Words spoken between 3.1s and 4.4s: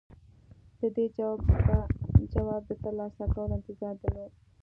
کولو انتظار درلود.